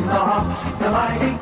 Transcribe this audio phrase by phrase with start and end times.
[0.00, 1.33] the mighty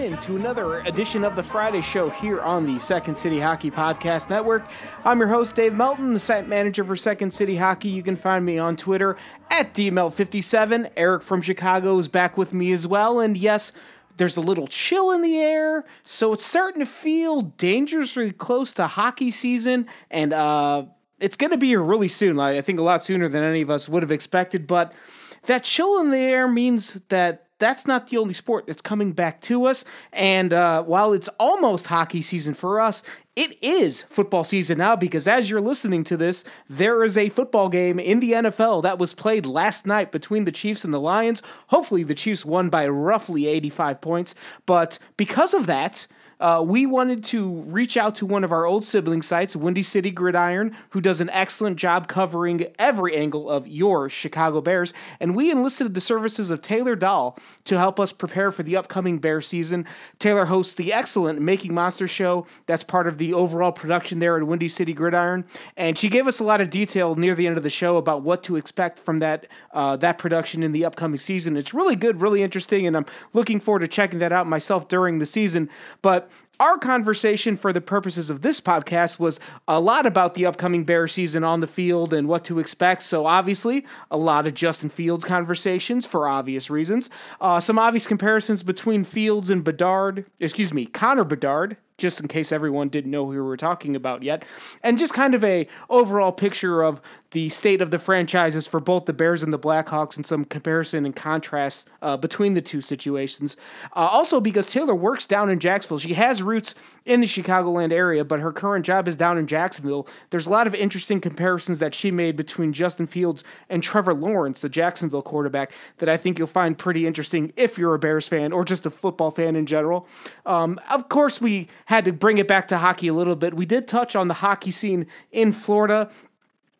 [0.00, 4.30] in to another edition of the Friday Show here on the Second City Hockey Podcast
[4.30, 4.64] Network.
[5.04, 7.90] I'm your host, Dave Melton, the site manager for Second City Hockey.
[7.90, 9.18] You can find me on Twitter
[9.50, 10.92] at DMelt57.
[10.96, 13.20] Eric from Chicago is back with me as well.
[13.20, 13.72] And yes,
[14.16, 18.86] there's a little chill in the air, so it's starting to feel dangerously close to
[18.86, 19.86] hockey season.
[20.10, 20.86] And uh,
[21.18, 22.40] it's going to be here really soon.
[22.40, 24.66] I think a lot sooner than any of us would have expected.
[24.66, 24.94] But
[25.42, 29.40] that chill in the air means that that's not the only sport that's coming back
[29.42, 29.84] to us.
[30.12, 33.04] And uh, while it's almost hockey season for us,
[33.36, 37.68] it is football season now because as you're listening to this, there is a football
[37.68, 41.42] game in the NFL that was played last night between the Chiefs and the Lions.
[41.68, 44.34] Hopefully, the Chiefs won by roughly 85 points.
[44.66, 46.06] But because of that,
[46.40, 50.10] uh, we wanted to reach out to one of our old sibling sites, Windy City
[50.10, 54.94] Gridiron, who does an excellent job covering every angle of your Chicago Bears.
[55.20, 59.18] And we enlisted the services of Taylor Doll to help us prepare for the upcoming
[59.18, 59.86] Bear season.
[60.18, 64.46] Taylor hosts the excellent Making Monster show that's part of the overall production there at
[64.46, 65.44] Windy City Gridiron.
[65.76, 68.22] And she gave us a lot of detail near the end of the show about
[68.22, 71.56] what to expect from that uh, that production in the upcoming season.
[71.56, 75.18] It's really good, really interesting, and I'm looking forward to checking that out myself during
[75.18, 75.68] the season.
[76.02, 80.84] But our conversation for the purposes of this podcast was a lot about the upcoming
[80.84, 83.02] Bear season on the field and what to expect.
[83.02, 87.10] So, obviously, a lot of Justin Fields conversations for obvious reasons.
[87.40, 92.50] Uh, some obvious comparisons between Fields and Bedard, excuse me, Connor Bedard, just in case
[92.50, 94.44] everyone didn't know who we were talking about yet,
[94.82, 99.04] and just kind of a overall picture of the state of the franchises for both
[99.04, 103.56] the Bears and the Blackhawks, and some comparison and contrast uh, between the two situations.
[103.94, 106.74] Uh, also, because Taylor works down in Jacksonville, she has roots
[107.04, 110.08] in the Chicagoland area, but her current job is down in Jacksonville.
[110.30, 114.60] There's a lot of interesting comparisons that she made between Justin Fields and Trevor Lawrence,
[114.60, 118.52] the Jacksonville quarterback, that I think you'll find pretty interesting if you're a Bears fan
[118.52, 120.08] or just a football fan in general.
[120.46, 123.52] Um, of course, we had to bring it back to hockey a little bit.
[123.52, 126.08] We did touch on the hockey scene in Florida.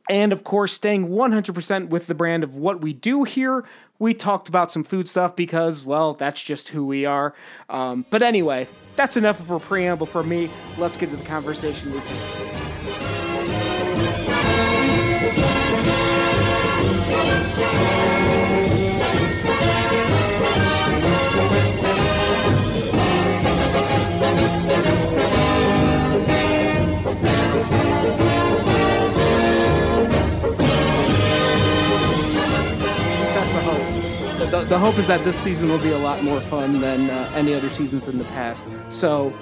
[0.09, 3.65] And of course, staying 100% with the brand of what we do here.
[3.99, 7.35] We talked about some food stuff because, well, that's just who we are.
[7.69, 10.49] Um, but anyway, that's enough of a preamble for me.
[10.79, 13.20] Let's get to the conversation with
[34.71, 37.55] The, hope is that this season will be a lot more fun than uh, any
[37.55, 38.65] other seasons in the past.
[38.89, 39.33] So,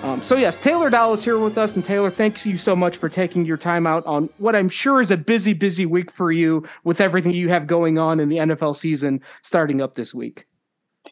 [0.00, 2.96] um, so yes, Taylor Doll is here with us, and Taylor, thanks you so much
[2.96, 6.32] for taking your time out on what I'm sure is a busy, busy week for
[6.32, 10.46] you with everything you have going on in the NFL season starting up this week.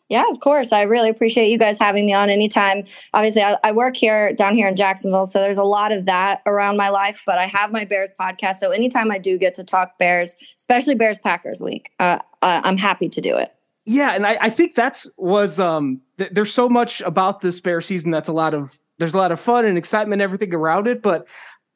[0.09, 0.73] Yeah, of course.
[0.73, 2.85] I really appreciate you guys having me on anytime.
[3.13, 6.41] Obviously, I, I, work here down here in Jacksonville, so there's a lot of that
[6.47, 7.25] around my life.
[7.27, 10.95] But I have my Bears podcast, so anytime I do get to talk Bears, especially
[10.95, 13.53] Bears Packers week, uh, I'm happy to do it.
[13.87, 16.03] Yeah, and I, I think that's was um.
[16.19, 19.33] Th- there's so much about this Bear season that's a lot of there's a lot
[19.33, 21.29] of fun and excitement, and everything around it, but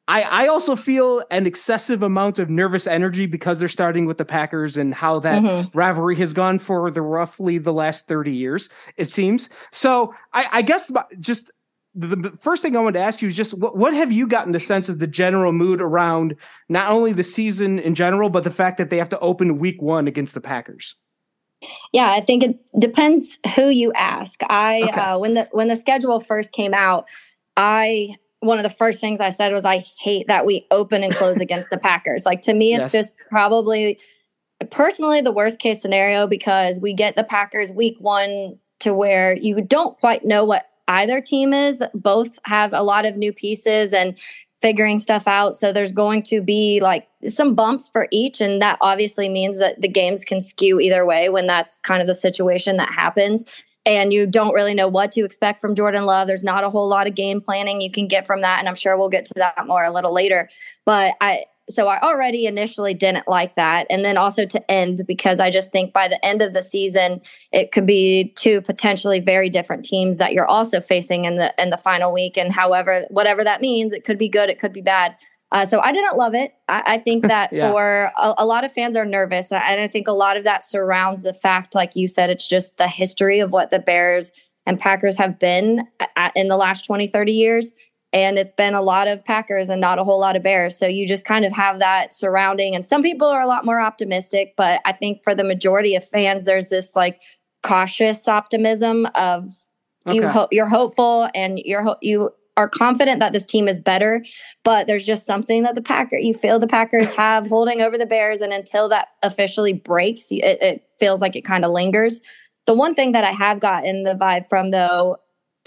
[0.07, 4.25] I, I also feel an excessive amount of nervous energy because they're starting with the
[4.25, 5.69] Packers and how that Mhm.
[5.73, 9.49] rivalry has gone for the roughly the last 30 years, it seems.
[9.71, 11.51] So I, I guess just
[11.93, 14.27] the, the first thing I wanted to ask you is just what, what have you
[14.27, 16.35] gotten the sense of the general mood around
[16.67, 19.81] not only the season in general, but the fact that they have to open week
[19.81, 20.95] one against the Packers?
[21.93, 24.41] Yeah, I think it depends who you ask.
[24.49, 25.01] I Okay.
[25.01, 27.05] uh, when the when the schedule first came out,
[27.57, 31.13] I one of the first things I said was I hate that we open and
[31.13, 32.25] close against the Packers.
[32.25, 33.05] Like to me, it's Yes.
[33.13, 33.99] just probably
[34.69, 39.61] personally the worst case scenario because we get the Packers week one to where you
[39.61, 41.83] don't quite know what either team is.
[41.93, 44.17] Both have a lot of new pieces and
[44.61, 45.55] figuring stuff out.
[45.55, 48.39] So there's going to be like some bumps for each.
[48.39, 52.07] And that obviously means that the games can skew either way when that's kind of
[52.07, 53.45] the situation that happens.
[53.83, 56.27] And you don't really know what to expect from Jordan Love.
[56.27, 58.59] There's not a whole lot of game planning you can get from that.
[58.59, 60.49] And I'm sure we'll get to that more a little later.
[60.85, 63.87] But I, so I already initially didn't like that.
[63.89, 67.21] And then also to end because I just think by the end of the season,
[67.51, 71.69] it could be two potentially very different teams that you're also facing in the in
[71.69, 72.37] the final week.
[72.37, 75.15] And however, whatever that means, it could be good, it could be bad.
[75.51, 76.53] Uh, so I didn't love it.
[76.69, 77.71] I, I think that yeah.
[77.71, 80.63] for a, a, lot of fans are nervous, and I think a lot of that
[80.63, 84.31] surrounds the fact, like you said, it's just the history of what the Bears
[84.65, 87.73] and Packers have been at, in the last 20, 30 years.
[88.13, 90.77] And it's been a lot of Packers and not a whole lot of Bears.
[90.77, 92.75] So you just kind of have that surrounding.
[92.75, 96.03] And some people are a lot more optimistic, but I think for the majority of
[96.03, 97.21] fans, there's this like
[97.63, 99.47] cautious optimism of
[100.07, 100.15] okay.
[100.15, 104.23] you ho- you're hopeful and you're ho- you are confident that this team is better,
[104.63, 108.05] but there's just something that the Packer you feel the Packers have holding over the
[108.05, 112.21] Bears, and until that officially breaks, it, it feels like it kind of lingers.
[112.65, 115.17] The one thing that I have gotten the vibe from though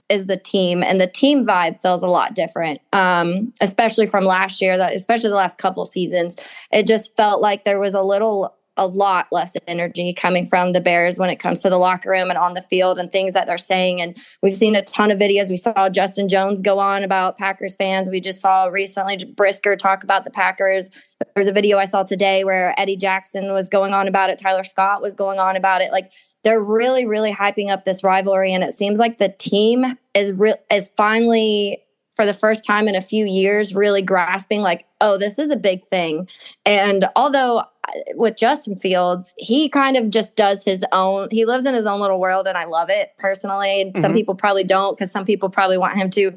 [0.08, 4.60] is the team, and the team vibe feels a lot different, um, especially from last
[4.60, 4.76] year.
[4.76, 6.36] That especially the last couple seasons,
[6.72, 10.80] it just felt like there was a little a lot less energy coming from the
[10.80, 13.46] Bears when it comes to the locker room and on the field and things that
[13.46, 14.00] they're saying.
[14.00, 15.48] And we've seen a ton of videos.
[15.48, 18.10] We saw Justin Jones go on about Packers fans.
[18.10, 20.90] We just saw recently Brisker talk about the Packers.
[21.34, 24.38] There's a video I saw today where Eddie Jackson was going on about it.
[24.38, 25.92] Tyler Scott was going on about it.
[25.92, 26.10] Like
[26.44, 28.52] they're really, really hyping up this rivalry.
[28.52, 31.81] And it seems like the team is real is finally
[32.14, 35.56] for the first time in a few years really grasping like oh this is a
[35.56, 36.29] big thing
[36.64, 37.67] and although uh,
[38.14, 42.00] with justin fields he kind of just does his own he lives in his own
[42.00, 44.00] little world and i love it personally mm-hmm.
[44.00, 46.31] some people probably don't because some people probably want him to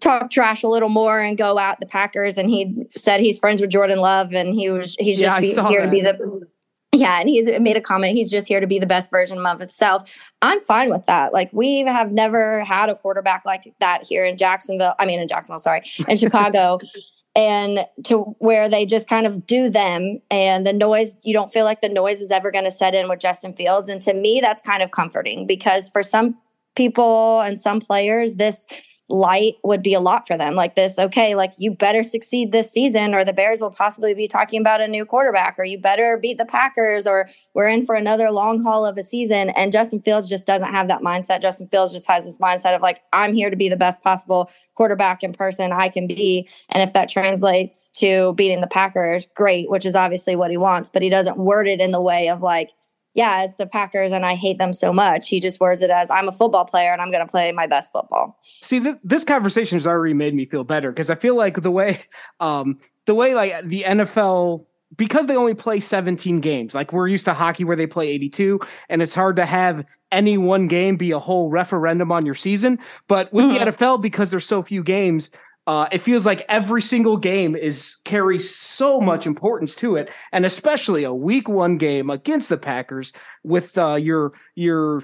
[0.00, 3.62] talk trash a little more and go out the packers and he said he's friends
[3.62, 5.86] with jordan love and he was he's yeah, just be, here that.
[5.86, 6.46] to be the
[6.94, 8.16] yeah, and he's made a comment.
[8.16, 10.22] He's just here to be the best version of himself.
[10.42, 11.32] I'm fine with that.
[11.32, 14.94] Like we have never had a quarterback like that here in Jacksonville.
[14.98, 16.78] I mean, in Jacksonville, sorry, in Chicago.
[17.34, 21.64] and to where they just kind of do them and the noise you don't feel
[21.64, 24.38] like the noise is ever going to set in with Justin Fields and to me
[24.42, 26.36] that's kind of comforting because for some
[26.74, 28.66] people and some players this
[29.08, 30.54] light would be a lot for them.
[30.54, 34.26] Like this, okay, like you better succeed this season, or the Bears will possibly be
[34.26, 37.94] talking about a new quarterback, or you better beat the Packers, or we're in for
[37.94, 39.50] another long haul of a season.
[39.50, 41.42] And Justin Fields just doesn't have that mindset.
[41.42, 44.50] Justin Fields just has this mindset of like, I'm here to be the best possible
[44.76, 46.48] quarterback in person I can be.
[46.70, 50.88] And if that translates to beating the Packers, great, which is obviously what he wants,
[50.88, 52.70] but he doesn't word it in the way of like,
[53.14, 55.28] yeah, it's the Packers and I hate them so much.
[55.28, 57.66] He just words it as I'm a football player and I'm going to play my
[57.66, 58.38] best football.
[58.42, 61.70] See, this this conversation has already made me feel better because I feel like the
[61.70, 61.98] way
[62.40, 64.66] um the way like the NFL
[64.96, 66.74] because they only play 17 games.
[66.74, 70.36] Like we're used to hockey where they play 82 and it's hard to have any
[70.36, 73.64] one game be a whole referendum on your season, but with mm-hmm.
[73.64, 75.30] the NFL because there's so few games,
[75.66, 80.44] uh, it feels like every single game is carries so much importance to it, and
[80.44, 83.12] especially a Week One game against the Packers
[83.44, 85.02] with uh, your your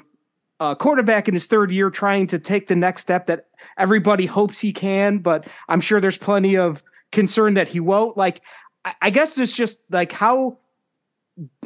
[0.58, 3.46] uh, quarterback in his third year trying to take the next step that
[3.78, 6.82] everybody hopes he can, but I'm sure there's plenty of
[7.12, 8.16] concern that he won't.
[8.16, 8.42] Like,
[8.84, 10.58] I, I guess it's just like how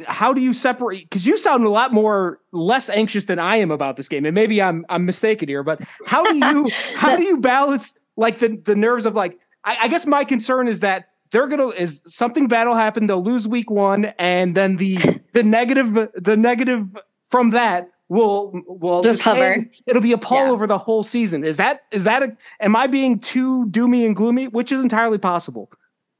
[0.05, 3.71] how do you separate because you sound a lot more less anxious than i am
[3.71, 7.23] about this game and maybe i'm i'm mistaken here but how do you how do
[7.23, 11.09] you balance like the the nerves of like I, I guess my concern is that
[11.31, 13.07] they're gonna is something bad will happen.
[13.07, 14.97] They'll lose week one, and then the
[15.33, 16.87] the negative the negative
[17.23, 19.57] from that will will just hover.
[19.87, 20.51] It'll be a pall yeah.
[20.51, 21.43] over the whole season.
[21.43, 24.47] Is that is that a, am I being too doomy and gloomy?
[24.47, 25.69] Which is entirely possible.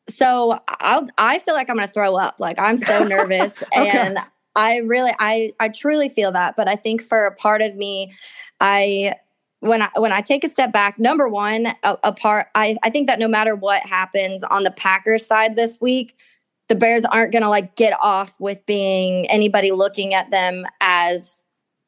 [0.09, 2.37] So I'll I feel like I'm gonna throw up.
[2.39, 3.89] Like I'm so nervous okay.
[3.89, 4.17] and
[4.55, 6.55] I really I I truly feel that.
[6.55, 8.11] But I think for a part of me,
[8.59, 9.15] I
[9.63, 12.89] when I when I take a step back, number one, a, a part I, I
[12.89, 16.19] think that no matter what happens on the Packers side this week,
[16.67, 21.45] the Bears aren't gonna like get off with being anybody looking at them as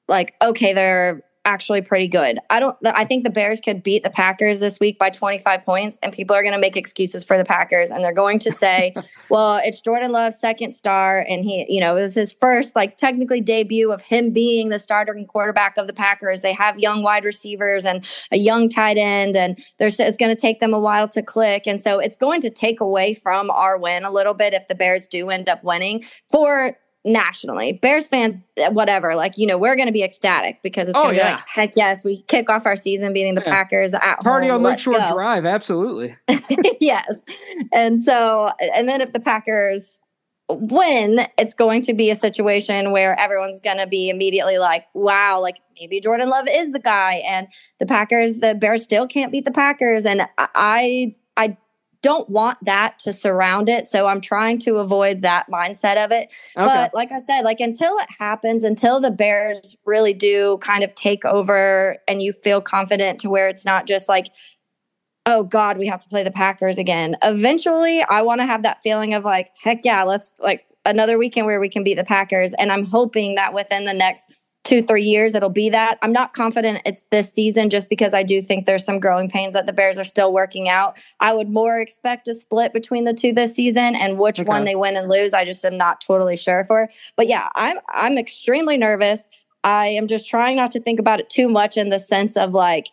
[0.08, 2.40] like, okay, they're actually pretty good.
[2.50, 6.00] I don't I think the Bears could beat the Packers this week by 25 points
[6.02, 8.94] and people are going to make excuses for the Packers and they're going to say,
[9.30, 12.98] "Well, it's Jordan Love's second star and he, you know, it was his first like
[12.98, 16.42] technically debut of him being the starting quarterback of the Packers.
[16.42, 20.42] They have young wide receivers and a young tight end and there's it's going to
[20.42, 23.78] take them a while to click and so it's going to take away from our
[23.78, 26.76] win a little bit if the Bears do end up winning for
[27.06, 27.74] nationally.
[27.74, 31.04] Bears fans, eh, whatever, like, you know, we're going to be ecstatic because it's oh,
[31.04, 31.30] going to yeah.
[31.30, 33.52] be like, heck yes, we kick off our season beating the yeah.
[33.52, 34.58] Packers at Party home.
[34.58, 36.16] on Lakeshore Drive, absolutely.
[36.82, 37.24] yes.
[37.72, 40.02] And so, and then if the Packers
[40.50, 45.40] win, it's going to be a situation where everyone's going to be immediately like, wow,
[45.42, 47.22] like maybe Jordan Love is the guy.
[47.28, 47.48] And
[47.80, 50.06] the Packers, the Bears still can't beat the Packers.
[50.06, 51.58] And I, I
[52.06, 53.88] don't want that to surround it.
[53.88, 56.32] So I'm trying to avoid that mindset of it.
[56.56, 56.66] Okay.
[56.68, 60.94] But like I said, like until it happens, until the Bears really do kind of
[60.94, 64.28] take over and you feel confident to where it's not just like
[65.28, 67.18] oh God, we have to play the Packers again.
[67.24, 71.48] Eventually, I want to have that feeling of like, heck yeah, let's like another weekend
[71.48, 72.54] where we can beat the Packers.
[72.54, 74.32] And I'm hoping that within the next
[74.66, 75.98] two, three years, it'll be that.
[76.02, 79.54] I'm not confident it's this season just because I do think there's some growing pains
[79.54, 80.98] that the Bears are still working out.
[81.20, 84.48] I would more expect a split between the two this season and which okay.
[84.48, 85.34] one they win and lose.
[85.34, 86.90] I just am not totally sure for.
[87.16, 89.30] But yeah, I'm I'm extremely nervous.
[89.64, 92.54] I am just trying not to think about it too much in the sense of
[92.54, 92.88] like,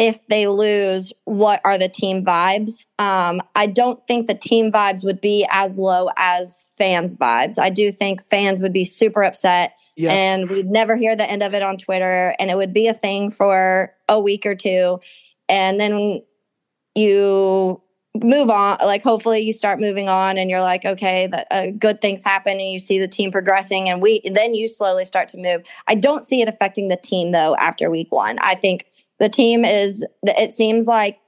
[0.00, 2.86] if they lose, what are the team vibes?
[2.98, 7.58] Um, I don't think the team vibes would be as low as fans' vibes.
[7.58, 10.10] I do think fans would be super upset yes.
[10.10, 12.94] and we'd never hear the end of it on Twitter and it would be a
[12.94, 15.00] thing for a week or two.
[15.50, 16.22] And then
[16.94, 17.82] you
[18.14, 22.00] move on like hopefully you start moving on and you're like okay that uh, good
[22.00, 25.38] things happen and you see the team progressing and we then you slowly start to
[25.38, 28.86] move i don't see it affecting the team though after week one i think
[29.20, 31.20] the team is it seems like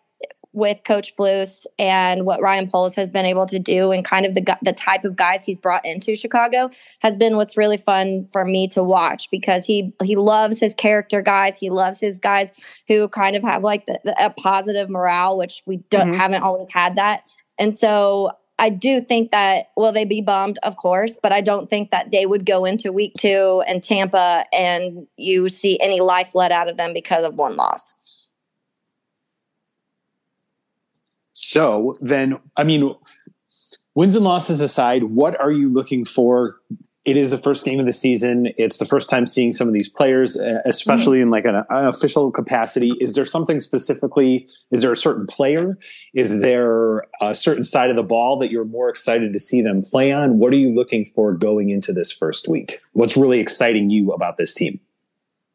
[0.54, 4.34] with coach Flus and what Ryan Poles has been able to do and kind of
[4.34, 8.44] the the type of guys he's brought into Chicago has been what's really fun for
[8.44, 12.52] me to watch because he he loves his character guys he loves his guys
[12.88, 16.14] who kind of have like the, the, a positive morale which we mm-hmm.
[16.14, 17.22] haven't always had that
[17.58, 21.68] and so I do think that will they be bummed, of course, but I don't
[21.68, 26.34] think that they would go into week two and Tampa and you see any life
[26.34, 27.94] let out of them because of one loss.
[31.32, 32.94] So then, I mean,
[33.94, 36.56] wins and losses aside, what are you looking for
[37.04, 38.48] it is the first game of the season.
[38.56, 41.24] It's the first time seeing some of these players, especially mm-hmm.
[41.24, 42.92] in like an, an, official capacity.
[43.00, 44.48] Is there something specifically?
[44.70, 45.76] Is there a certain player?
[46.14, 49.82] Is there a certain side of the ball that you're more excited to see them
[49.82, 50.38] play on?
[50.38, 52.80] What are you looking for going into this first week?
[52.92, 54.78] What's really exciting you about this team?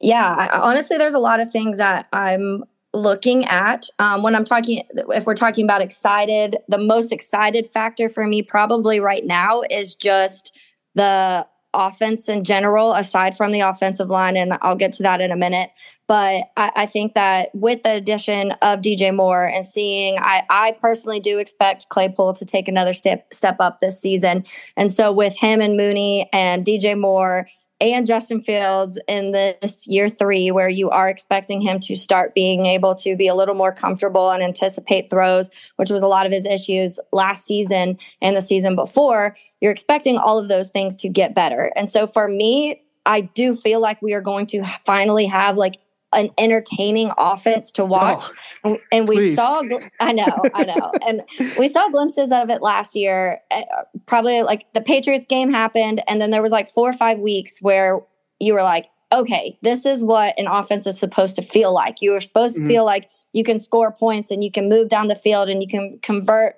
[0.02, 4.46] Yeah, I, honestly, there's a lot of things that I'm looking at um, when I'm
[4.46, 4.84] talking.
[4.92, 9.96] If we're talking about excited, the most excited factor for me probably right now is
[9.96, 10.54] just
[10.98, 15.32] the offense in general, aside from the offensive line, and I'll get to that in
[15.32, 15.70] a minute.
[16.08, 20.72] But I, I, think that with the addition of DJ Moore and seeing, I, I
[20.80, 24.46] personally do expect Claypool to take another step step up this season.
[24.78, 30.10] And so with him and Mooney and DJ Moore and Justin Fields in this year
[30.10, 33.72] three, where you are expecting him to start being able to be a little more
[33.72, 38.42] comfortable and anticipate throws, which was a lot of his issues last season and the
[38.42, 41.72] season before, you're expecting all of those things to get better.
[41.76, 45.78] And so for me, I do feel like we are going to finally have like
[46.14, 48.26] an entertaining offense to watch.
[48.64, 49.62] Oh, and, and, we saw,
[50.00, 50.92] I know, I know.
[51.08, 51.22] and
[51.60, 53.42] we saw glimpses of it last year.
[53.52, 53.64] Eh,
[54.06, 56.02] probably like the Patriots game happened.
[56.08, 58.02] And then there was like four or five weeks where
[58.40, 62.02] you were like, okay, this is what an offense is supposed to feel like.
[62.02, 62.70] You are supposed to mm-hmm.
[62.70, 65.68] feel like you can score points and you can move down the field and you
[65.68, 66.56] can convert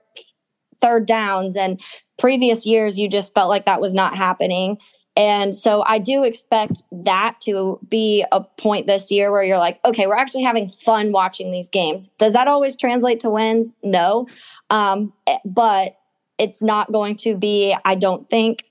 [0.80, 1.56] third downs.
[1.56, 1.82] And
[2.18, 4.78] previous years, you just felt like that was not happening.
[5.16, 9.80] And so I do expect that to be a point this year where you're like,
[9.84, 12.10] okay, we're actually having fun watching these games.
[12.18, 13.74] Does that always translate to wins?
[13.84, 14.28] No.
[14.70, 15.98] Um, eh, but
[16.38, 18.64] it's not going to be, I don't think,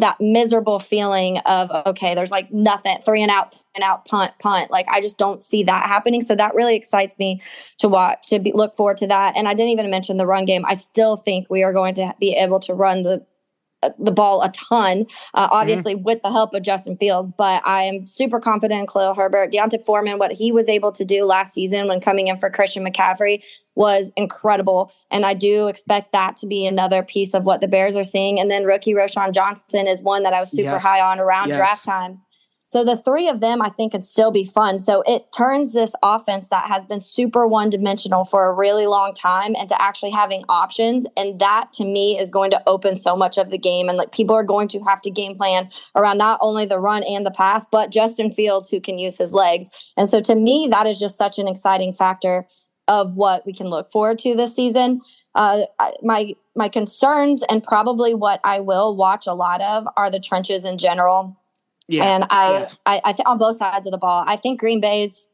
[0.00, 4.70] that miserable feeling of okay there's like nothing three and out and out punt punt
[4.70, 7.40] like i just don't see that happening so that really excites me
[7.76, 10.44] to watch to be, look forward to that and i didn't even mention the run
[10.44, 13.24] game i still think we are going to be able to run the
[13.98, 15.54] the ball a ton, uh, mm-hmm.
[15.54, 16.04] obviously mm-hmm.
[16.04, 17.32] with the help of Justin Fields.
[17.32, 19.52] But I am super confident in Khalil Herbert.
[19.52, 22.84] D'Onta Foreman, what he was able to do last season when coming in for Christian
[22.84, 23.42] McCaffrey
[23.74, 24.92] was incredible.
[25.10, 28.38] And I do expect that to be another piece of what the Bears are seeing.
[28.38, 30.82] And then rookie Roschon Johnson is one that I was super yes.
[30.82, 31.56] high on around yes.
[31.56, 32.20] draft time.
[32.70, 34.78] So the three of them, I think, could still be fun.
[34.78, 39.12] So it turns this offense that has been super one dimensional for a really long
[39.12, 41.04] time into actually having options.
[41.16, 43.88] And that to me is going to open so much of the game.
[43.88, 47.02] And like people are going to have to game plan around not only the run
[47.02, 49.68] and the pass, but Justin Fields who can use his legs.
[49.96, 52.46] And so to me, that is just such an exciting factor
[52.86, 55.00] of what we can look forward to this season.
[55.34, 55.62] Uh,
[56.02, 60.64] my my concerns and probably what I will watch a lot of are the trenches
[60.64, 61.36] in general.
[61.90, 62.04] Yeah.
[62.04, 62.70] And I, yeah.
[62.86, 65.28] I, I think on both sides of the ball, I think Green Bay's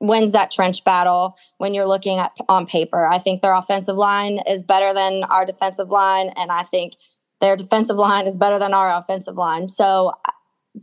[0.00, 3.08] wins that trench battle when you're looking at on paper.
[3.08, 6.94] I think their offensive line is better than our defensive line, and I think
[7.40, 9.68] their defensive line is better than our offensive line.
[9.68, 10.32] So uh,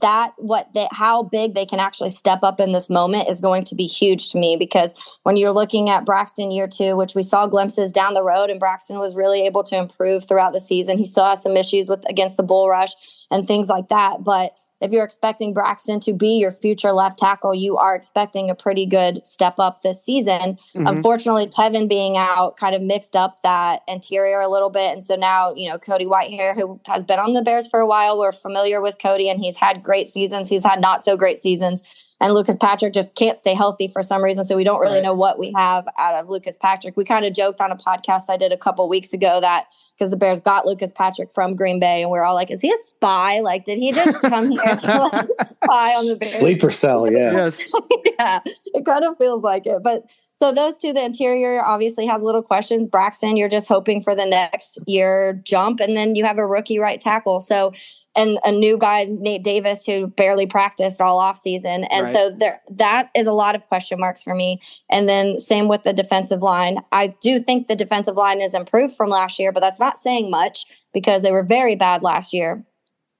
[0.01, 3.63] that what they, how big they can actually step up in this moment is going
[3.65, 4.93] to be huge to me because
[5.23, 8.59] when you're looking at Braxton year two, which we saw glimpses down the road, and
[8.59, 10.97] Braxton was really able to improve throughout the season.
[10.97, 12.93] He still has some issues with against the bull rush
[13.29, 17.55] and things like that, but if you're expecting Braxton to be your future left tackle,
[17.55, 20.57] you are expecting a pretty good step up this season.
[20.75, 20.87] Mm-hmm.
[20.87, 24.91] Unfortunately, Teven being out kind of mixed up that interior a little bit.
[24.93, 27.87] And so now, you know, Cody Whitehair, who has been on the Bears for a
[27.87, 30.49] while, we're familiar with Cody and he's had great seasons.
[30.49, 31.83] He's had not so great seasons
[32.21, 34.45] and Lucas Patrick just can't stay healthy for some reason.
[34.45, 35.03] So we don't really right.
[35.03, 36.95] know what we have out of Lucas Patrick.
[36.95, 39.65] We kind of joked on a podcast I did a couple weeks ago that
[39.97, 42.61] because the Bears got Lucas Patrick from Green Bay, and we are all like, "Is
[42.61, 43.39] he a spy?
[43.39, 47.31] Like, did he just come here to like, spy on the Bears?" Sleeper cell, yeah,
[47.31, 47.73] yes,
[48.19, 48.39] yeah.
[48.45, 50.03] It kind of feels like it, but.
[50.37, 52.89] So those two, the interior obviously has little questions.
[52.89, 56.77] Braxton, you're just hoping for the next year jump, and then you have a rookie
[56.77, 57.39] right tackle.
[57.39, 57.71] So
[58.15, 61.83] and a new guy Nate Davis who barely practiced all off season.
[61.85, 62.11] And right.
[62.11, 64.61] so there that is a lot of question marks for me.
[64.89, 66.77] And then same with the defensive line.
[66.91, 70.31] I do think the defensive line is improved from last year, but that's not saying
[70.31, 72.65] much because they were very bad last year.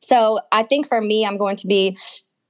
[0.01, 1.97] So I think for me I'm going to be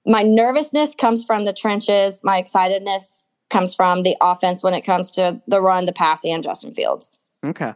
[0.06, 5.10] my nervousness comes from the trenches, my excitedness comes from the offense when it comes
[5.12, 7.10] to the run, the pass and Justin Fields.
[7.44, 7.74] Okay.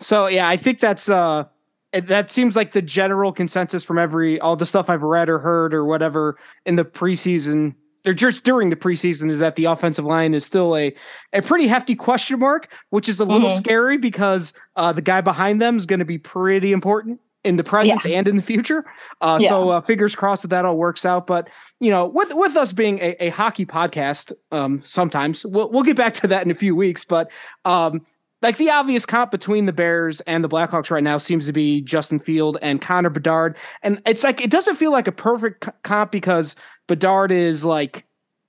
[0.00, 1.44] So yeah, I think that's uh
[1.92, 5.74] that seems like the general consensus from every all the stuff I've read or heard
[5.74, 7.74] or whatever in the preseason
[8.06, 10.94] or just during the preseason is that the offensive line is still a
[11.32, 13.58] a pretty hefty question mark, which is a little mm-hmm.
[13.58, 17.64] scary because uh, the guy behind them is going to be pretty important in the
[17.64, 18.18] present yeah.
[18.18, 18.84] and in the future.
[19.20, 19.48] Uh, yeah.
[19.48, 21.26] So uh, fingers crossed that that all works out.
[21.26, 21.48] But
[21.80, 25.96] you know, with with us being a, a hockey podcast, um, sometimes we'll we'll get
[25.96, 27.04] back to that in a few weeks.
[27.04, 27.30] But
[27.64, 28.06] um,
[28.42, 31.80] like the obvious comp between the Bears and the Blackhawks right now seems to be
[31.80, 33.56] Justin Field and Connor Bedard.
[33.82, 36.54] And it's like it doesn't feel like a perfect comp because
[36.86, 38.04] Bedard is like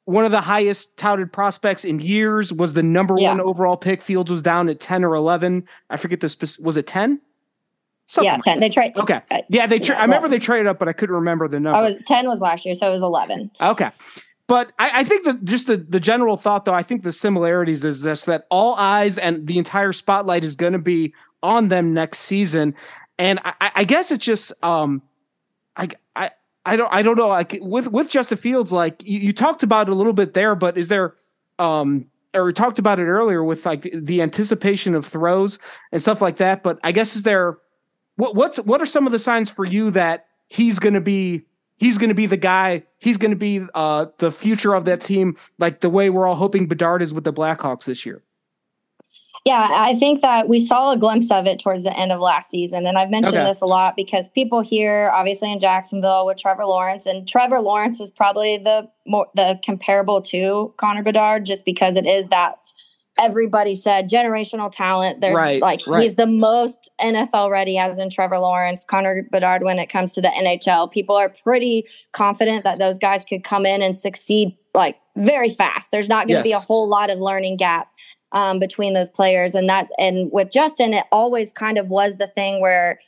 [0.05, 3.29] one of the highest touted prospects in years, was the number yeah.
[3.29, 4.01] one overall pick.
[4.01, 5.67] Fields was down at 10 or 11.
[5.89, 6.57] I forget this.
[6.59, 7.19] Was it 10?
[8.05, 8.53] Something yeah, 10.
[8.53, 8.93] Like they trade.
[8.95, 9.21] Okay.
[9.29, 11.59] Uh, yeah, they tra- yeah, I remember they traded up, but I couldn't remember the
[11.59, 11.77] number.
[11.77, 13.51] I was 10 was last year, so it was 11.
[13.59, 13.89] Okay.
[14.47, 17.83] But I, I, think that just the, the general thought, though, I think the similarities
[17.83, 21.93] is this that all eyes and the entire spotlight is going to be on them
[21.93, 22.75] next season.
[23.19, 25.01] And I, I guess it's just, um,
[25.75, 26.31] I, I,
[26.65, 27.27] I don't, I don't know.
[27.27, 30.77] Like with, with Justin Fields, like you, you talked about a little bit there, but
[30.77, 31.15] is there,
[31.59, 35.59] um, or talked about it earlier with like the, the anticipation of throws
[35.91, 36.63] and stuff like that.
[36.63, 37.57] But I guess is there,
[38.15, 41.45] what, what's, what are some of the signs for you that he's going to be
[41.77, 42.83] he's going to be the guy.
[42.99, 46.35] He's going to be uh, the future of that team, like the way we're all
[46.35, 48.23] hoping Bedard is with the Blackhawks this year.
[49.45, 52.49] Yeah, I think that we saw a glimpse of it towards the end of last
[52.49, 52.85] season.
[52.85, 53.45] And I've mentioned okay.
[53.45, 58.01] this a lot because people here, obviously in Jacksonville with Trevor Lawrence, and Trevor Lawrence
[58.01, 62.59] is probably the more the comparable to Connor Bedard just because it is that
[63.19, 65.21] everybody said generational talent.
[65.21, 66.03] There's right, like right.
[66.03, 69.63] he's the most NFL ready, as in Trevor Lawrence, Connor Bedard.
[69.63, 73.65] When it comes to the NHL, people are pretty confident that those guys could come
[73.65, 75.91] in and succeed like very fast.
[75.91, 76.59] There's not going to yes.
[76.59, 77.89] be a whole lot of learning gap
[78.31, 82.27] um, between those players, and that and with Justin, it always kind of was the
[82.27, 82.99] thing where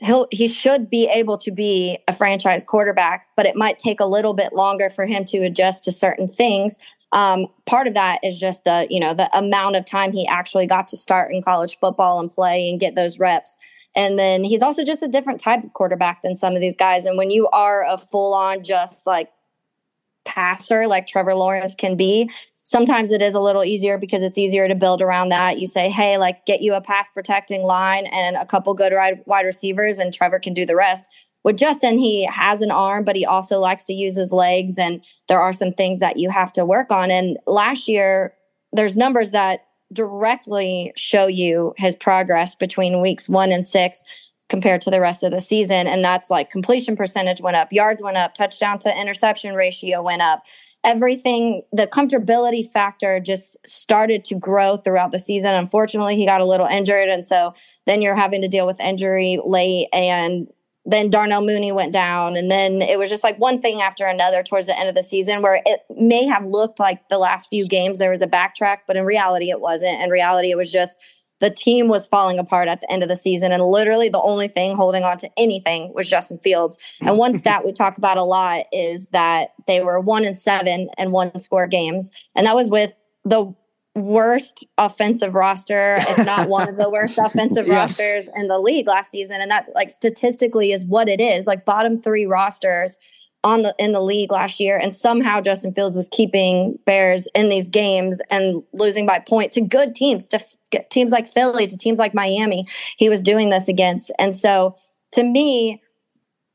[0.00, 4.06] he'll he should be able to be a franchise quarterback, but it might take a
[4.06, 6.78] little bit longer for him to adjust to certain things.
[7.12, 10.66] Um, part of that is just the you know the amount of time he actually
[10.66, 13.56] got to start in college football and play and get those reps.
[13.96, 17.06] And then he's also just a different type of quarterback than some of these guys.
[17.06, 19.30] And when you are a full on just like
[20.24, 22.30] passer like Trevor Lawrence can be,
[22.62, 25.58] sometimes it is a little easier because it's easier to build around that.
[25.58, 28.92] You say, hey, like get you a pass protecting line and a couple good
[29.26, 31.08] wide receivers, and Trevor can do the rest
[31.42, 34.78] with Justin, he has an arm, but he also likes to use his legs.
[34.78, 37.10] And there are some things that you have to work on.
[37.10, 38.34] And last year,
[38.72, 39.60] there's numbers that
[39.92, 44.04] directly show you his progress between weeks one and six
[44.48, 45.86] compared to the rest of the season.
[45.86, 50.22] And that's like completion percentage went up, yards went up, touchdown to interception ratio went
[50.22, 50.42] up.
[50.82, 55.54] Everything, the comfortability factor just started to grow throughout the season.
[55.54, 57.08] Unfortunately, he got a little injured.
[57.08, 57.54] And so
[57.86, 60.48] then you're having to deal with injury late and
[60.84, 62.36] then Darnell Mooney went down.
[62.36, 65.02] And then it was just like one thing after another towards the end of the
[65.02, 68.78] season where it may have looked like the last few games there was a backtrack,
[68.86, 70.00] but in reality, it wasn't.
[70.00, 70.96] In reality, it was just
[71.40, 73.50] the team was falling apart at the end of the season.
[73.50, 76.78] And literally the only thing holding on to anything was Justin Fields.
[77.00, 80.88] And one stat we talk about a lot is that they were one and seven
[80.96, 82.10] and one score games.
[82.34, 83.54] And that was with the
[83.94, 87.74] worst offensive roster, if not one of the worst offensive yes.
[87.98, 89.40] rosters in the league last season.
[89.40, 92.96] And that like statistically is what it is, like bottom three rosters
[93.42, 94.78] on the in the league last year.
[94.78, 99.60] And somehow Justin Fields was keeping Bears in these games and losing by point to
[99.60, 102.66] good teams, to f- teams like Philly, to teams like Miami.
[102.96, 104.12] He was doing this against.
[104.18, 104.76] And so
[105.12, 105.82] to me,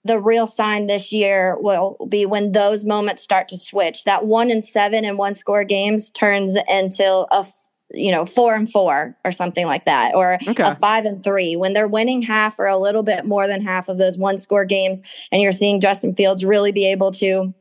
[0.06, 4.04] the real sign this year will be when those moments start to switch.
[4.04, 7.46] That one and seven and one score games turns into a
[7.92, 10.64] you know four and four or something like that, or okay.
[10.64, 13.90] a five and three when they're winning half or a little bit more than half
[13.90, 17.54] of those one score games, and you're seeing Justin Fields really be able to.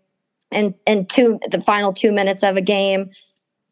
[0.53, 3.11] And, and two the final two minutes of a game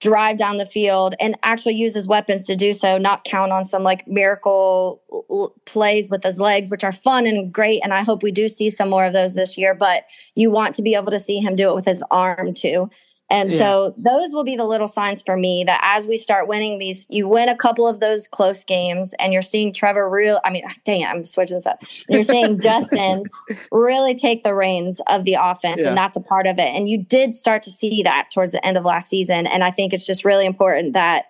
[0.03, 3.65] drive down the field and actually use his weapons to do so, not count on
[3.65, 7.81] some like miracle l- plays with his legs, which are fun and great.
[7.85, 9.77] And I hope we do see some more of those this year.
[9.77, 10.03] But
[10.35, 12.91] you want to be able to see him do it with his arm too.
[13.33, 13.59] And yeah.
[13.59, 17.07] so those will be the little signs for me that as we start winning these,
[17.09, 20.39] you win a couple of those close games and you're seeing Trevor real.
[20.45, 21.83] I mean, dang it, I'm switching this up.
[22.11, 23.25] You're seeing Justin
[23.73, 25.89] really take the reins of the offense, yeah.
[25.89, 26.75] and that's a part of it.
[26.75, 29.47] And you did start to see that towards the end of last season.
[29.47, 31.25] And I think it's just really important that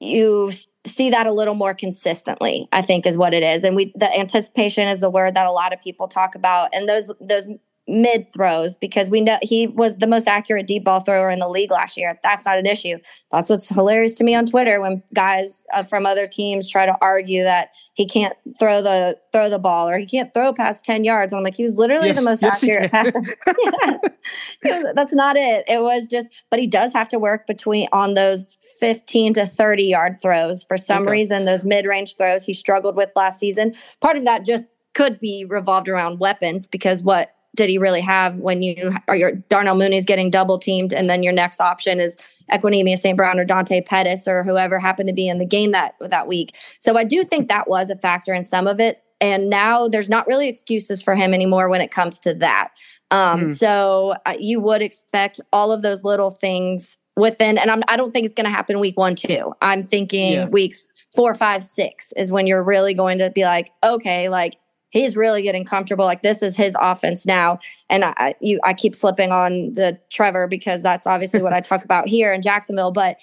[0.00, 0.50] you
[0.84, 4.18] see that a little more consistently i think is what it is and we the
[4.18, 7.48] anticipation is the word that a lot of people talk about and those those
[7.86, 11.48] mid throws because we know he was the most accurate deep ball thrower in the
[11.48, 12.18] league last year.
[12.22, 12.96] That's not an issue.
[13.30, 16.96] That's what's hilarious to me on Twitter when guys uh, from other teams try to
[17.02, 21.04] argue that he can't throw the throw the ball or he can't throw past 10
[21.04, 21.32] yards.
[21.32, 23.20] And I'm like, he was literally yes, the most yes, accurate passer.
[24.64, 24.92] yeah.
[24.94, 25.64] That's not it.
[25.68, 28.48] It was just, but he does have to work between on those
[28.80, 30.62] 15 to 30 yard throws.
[30.62, 31.12] For some okay.
[31.12, 33.74] reason, those mid range throws he struggled with last season.
[34.00, 38.40] Part of that just could be revolved around weapons because what did he really have
[38.40, 42.16] when you are your Darnell Mooney's getting double teamed and then your next option is
[42.52, 43.16] Equanimeous St.
[43.16, 46.56] Brown or Dante Pettis or whoever happened to be in the game that that week.
[46.78, 49.02] So I do think that was a factor in some of it.
[49.20, 52.68] And now there's not really excuses for him anymore when it comes to that.
[53.10, 53.50] Um, mm.
[53.50, 58.12] So uh, you would expect all of those little things within, and I'm, I don't
[58.12, 59.54] think it's going to happen week one, two.
[59.62, 60.46] I'm thinking yeah.
[60.46, 60.82] weeks
[61.14, 64.56] four, five, six is when you're really going to be like, okay, like
[64.94, 66.04] he's really getting comfortable.
[66.04, 67.58] Like this is his offense now.
[67.90, 71.84] And I, you, I keep slipping on the Trevor because that's obviously what I talk
[71.84, 72.92] about here in Jacksonville.
[72.92, 73.18] But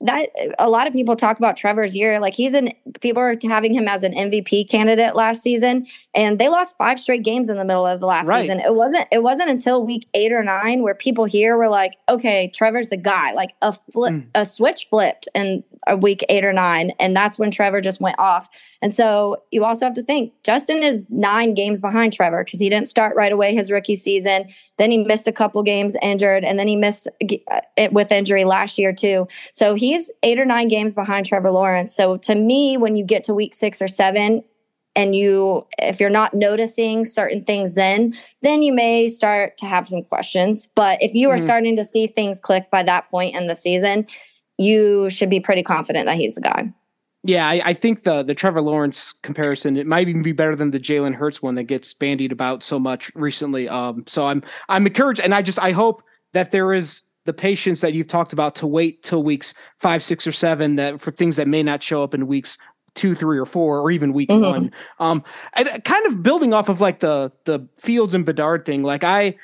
[0.00, 2.20] that a lot of people talk about Trevor's year.
[2.20, 6.48] Like he's an people are having him as an MVP candidate last season, and they
[6.48, 8.42] lost five straight games in the middle of the last right.
[8.42, 8.60] season.
[8.60, 12.48] It wasn't it wasn't until week eight or nine where people here were like, okay,
[12.54, 13.32] Trevor's the guy.
[13.32, 14.26] Like a flip, mm.
[14.34, 18.18] a switch flipped in a week eight or nine, and that's when Trevor just went
[18.20, 18.48] off.
[18.80, 22.68] And so you also have to think Justin is nine games behind Trevor because he
[22.68, 24.48] didn't start right away his rookie season.
[24.76, 27.08] Then he missed a couple games injured, and then he missed
[27.50, 29.26] uh, it with injury last year too.
[29.52, 31.94] So he's eight or nine games behind Trevor Lawrence.
[31.94, 34.42] So to me, when you get to week six or seven,
[34.96, 39.86] and you if you're not noticing certain things then then you may start to have
[39.86, 41.44] some questions but if you are mm-hmm.
[41.44, 44.06] starting to see things click by that point in the season
[44.56, 46.72] you should be pretty confident that he's the guy
[47.24, 50.70] yeah, I, I, think the the Trevor Lawrence comparison it might even be better than
[50.70, 53.68] the Jalen Hurts one that gets bandied about so much recently.
[53.68, 57.82] Um, so I'm I'm encouraged, and I just I hope that there is the patience
[57.82, 61.36] that you've talked about to wait till weeks five, six, or seven that for things
[61.36, 62.56] that may not show up in weeks
[62.94, 64.42] two, three, or four, or even week mm-hmm.
[64.42, 64.72] one.
[64.98, 68.82] Um, and kind of building off of like the the Fields and Bedard thing.
[68.82, 69.36] Like I,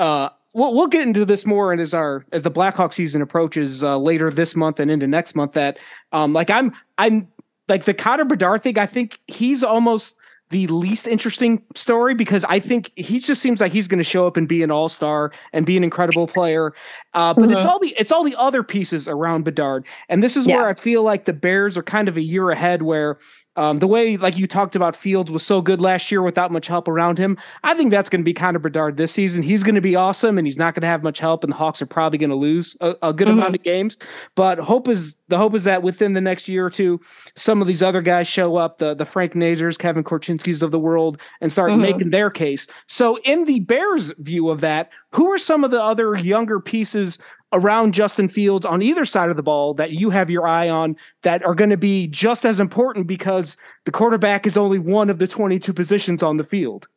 [0.00, 3.84] uh, we'll we'll get into this more and as our as the Blackhawk season approaches
[3.84, 5.52] uh, later this month and into next month.
[5.52, 5.78] That
[6.10, 7.28] um, like I'm I'm
[7.68, 8.80] like the Connor Bedard thing.
[8.80, 10.16] I think he's almost
[10.50, 14.26] the least interesting story because I think he just seems like he's going to show
[14.26, 16.74] up and be an all star and be an incredible player.
[17.12, 17.52] Uh, but mm-hmm.
[17.52, 20.56] it's all the it's all the other pieces around Bedard, and this is yeah.
[20.56, 22.82] where I feel like the Bears are kind of a year ahead.
[22.82, 23.18] Where
[23.58, 26.68] um, the way, like you talked about, Fields was so good last year without much
[26.68, 27.36] help around him.
[27.64, 29.42] I think that's going to be Connor Bedard this season.
[29.42, 31.56] He's going to be awesome, and he's not going to have much help, and the
[31.56, 33.38] Hawks are probably going to lose a, a good mm-hmm.
[33.38, 33.96] amount of games.
[34.36, 37.00] But hope is the hope is that within the next year or two,
[37.34, 40.78] some of these other guys show up, the the Frank Nazars, Kevin Korchinski's of the
[40.78, 41.82] world, and start mm-hmm.
[41.82, 42.68] making their case.
[42.86, 47.18] So, in the Bears' view of that, who are some of the other younger pieces
[47.52, 50.96] around Justin Fields on either side of the ball that you have your eye on
[51.22, 55.18] that are going to be just as important because the quarterback is only one of
[55.18, 56.88] the 22 positions on the field?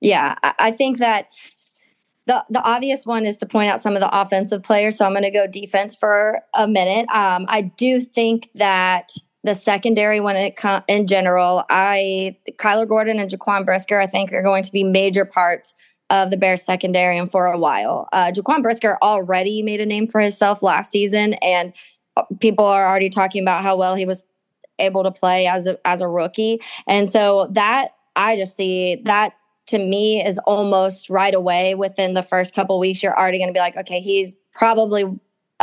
[0.00, 1.28] Yeah, I think that
[2.26, 4.98] the the obvious one is to point out some of the offensive players.
[4.98, 7.08] So I'm going to go defense for a minute.
[7.10, 9.12] Um, I do think that
[9.44, 14.32] the secondary, when it com- in general, I Kyler Gordon and Jaquan Brisker, I think
[14.32, 15.74] are going to be major parts
[16.10, 18.08] of the Bears secondary and for a while.
[18.12, 21.72] Uh, Jaquan Brisker already made a name for himself last season, and
[22.16, 24.24] uh, people are already talking about how well he was
[24.78, 26.60] able to play as a, as a rookie.
[26.86, 29.34] And so that I just see that
[29.66, 33.02] to me is almost right away within the first couple weeks.
[33.02, 35.04] You're already going to be like, okay, he's probably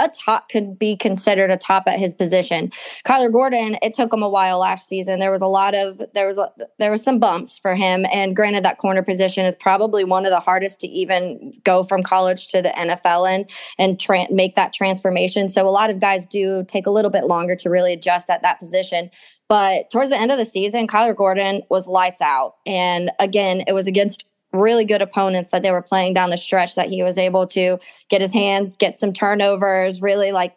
[0.03, 2.71] a top could be considered a top at his position.
[3.05, 5.19] Kyler Gordon, it took him a while last season.
[5.19, 8.35] There was a lot of there was a, there was some bumps for him, and
[8.35, 12.47] granted, that corner position is probably one of the hardest to even go from college
[12.49, 13.45] to the NFL in
[13.77, 15.49] and tra- make that transformation.
[15.49, 18.41] So a lot of guys do take a little bit longer to really adjust at
[18.41, 19.09] that position.
[19.47, 23.73] But towards the end of the season, Kyler Gordon was lights out, and again, it
[23.73, 27.17] was against really good opponents that they were playing down the stretch that he was
[27.17, 27.77] able to
[28.09, 30.55] get his hands, get some turnovers, really like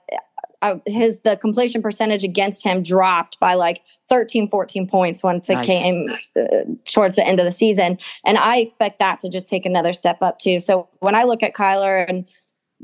[0.63, 5.55] uh, his the completion percentage against him dropped by like 13 14 points once it
[5.55, 5.67] nice.
[5.67, 6.43] came uh,
[6.85, 7.99] towards the end of the season.
[8.25, 10.61] And i expect that to just take another step up too.
[10.61, 12.27] So when i look at kyler and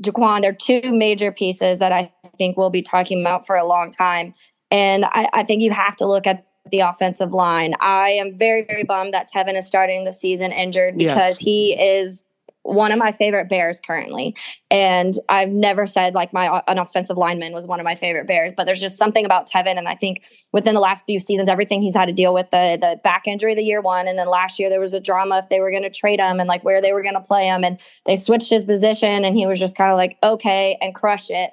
[0.01, 3.91] jaquan they're two major pieces that i think we'll be talking about for a long
[3.91, 4.33] time.
[4.71, 7.73] And I, I think you have to look at the offensive line.
[7.79, 11.39] I am very, very bummed that Teven is starting the season injured because yes.
[11.39, 12.23] he is
[12.63, 14.35] one of my favorite bears currently.
[14.69, 18.53] And I've never said like my an offensive lineman was one of my favorite bears,
[18.55, 19.77] but there's just something about Teven.
[19.77, 22.77] And I think within the last few seasons, everything he's had to deal with the
[22.79, 24.07] the back injury the year one.
[24.07, 26.39] And then last year there was a drama if they were going to trade him
[26.39, 27.63] and like where they were going to play him.
[27.63, 31.29] And they switched his position and he was just kind of like, okay, and crush
[31.29, 31.51] it.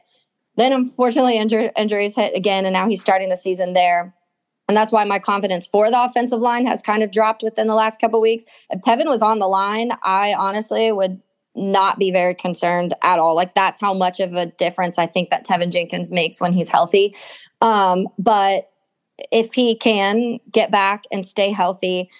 [0.57, 4.14] Then unfortunately injuries hit again, and now he's starting the season there.
[4.69, 7.75] And that's why my confidence for the offensive line has kind of dropped within the
[7.75, 8.45] last couple weeks.
[8.71, 11.21] If Teven was on the line, I honestly would
[11.55, 13.35] not be very concerned at all.
[13.35, 16.69] Like that's how much of a difference I think that Teven Jenkins makes when he's
[16.69, 17.17] healthy.
[17.61, 18.71] Um, but
[19.33, 22.11] if he can get back and stay healthy,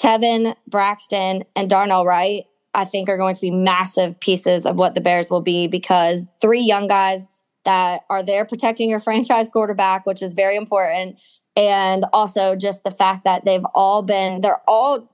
[0.00, 4.94] Tevin, Braxton, and Darnell Wright, I think are going to be massive pieces of what
[4.94, 7.26] the Bears will be because three young guys
[7.64, 11.18] that are there protecting your franchise quarterback, which is very important
[11.58, 15.10] and also just the fact that they've all been they're all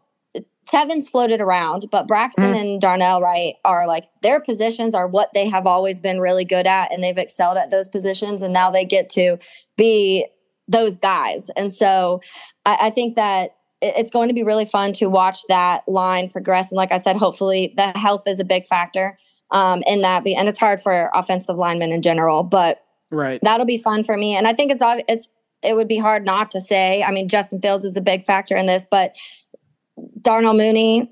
[0.66, 2.61] Teven's floated around, but Braxton mm.
[2.61, 6.66] and Darnell Wright are like their positions are what they have always been really good
[6.66, 9.38] at, and they've excelled at those positions, and now they get to
[9.76, 10.26] be
[10.66, 11.50] those guys.
[11.57, 12.20] And so
[12.64, 16.70] I, I think that it's going to be really fun to watch that line progress.
[16.70, 19.18] And like I said, hopefully the health is a big factor
[19.50, 22.80] um, in that, and it's hard for offensive linemen in general, but
[23.11, 24.35] right that'll be fun for me.
[24.35, 25.28] And I think it's it's
[25.64, 27.03] it would be hard not to say.
[27.03, 29.16] I mean, Justin Fields is a big factor in this, but
[30.20, 31.11] Darnell Mooney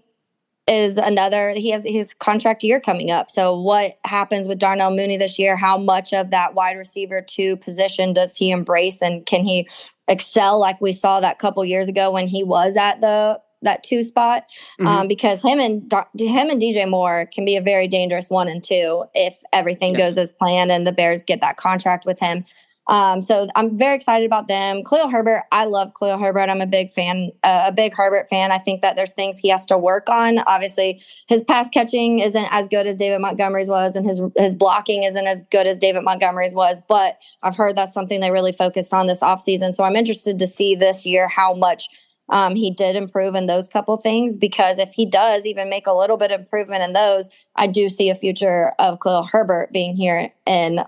[0.68, 1.50] is another.
[1.50, 3.30] He has his contract year coming up.
[3.30, 5.56] So, what happens with Darnell Mooney this year?
[5.56, 9.68] How much of that wide receiver two position does he embrace, and can he
[10.08, 14.02] excel like we saw that couple years ago when he was at the that two
[14.02, 14.44] spot?
[14.78, 14.86] Mm-hmm.
[14.86, 18.62] Um, because him and him and DJ Moore can be a very dangerous one and
[18.62, 20.00] two if everything yes.
[20.00, 22.44] goes as planned and the Bears get that contract with him.
[22.88, 24.82] Um, so I'm very excited about them.
[24.82, 26.48] Khalil Herbert, I love Khalil Herbert.
[26.48, 28.50] I'm a big fan, uh, a big Herbert fan.
[28.50, 30.40] I think that there's things he has to work on.
[30.40, 35.04] Obviously, his pass catching isn't as good as David Montgomery's was, and his his blocking
[35.04, 36.82] isn't as good as David Montgomery's was.
[36.88, 39.74] But I've heard that's something they really focused on this offseason.
[39.74, 41.88] So I'm interested to see this year how much
[42.28, 45.92] um, he did improve in those couple things because if he does even make a
[45.92, 49.94] little bit of improvement in those, I do see a future of Khalil Herbert being
[49.94, 50.80] here in